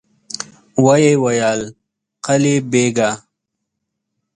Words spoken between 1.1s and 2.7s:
ويل: قلي